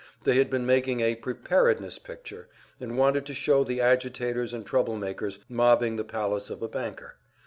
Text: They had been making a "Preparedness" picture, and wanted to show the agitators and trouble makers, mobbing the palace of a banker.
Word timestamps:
They 0.23 0.37
had 0.39 0.49
been 0.49 0.65
making 0.65 0.99
a 1.01 1.13
"Preparedness" 1.17 1.99
picture, 1.99 2.49
and 2.79 2.97
wanted 2.97 3.23
to 3.27 3.35
show 3.35 3.63
the 3.63 3.81
agitators 3.81 4.51
and 4.51 4.65
trouble 4.65 4.95
makers, 4.95 5.37
mobbing 5.47 5.95
the 5.97 6.03
palace 6.03 6.49
of 6.49 6.63
a 6.63 6.67
banker. 6.67 7.17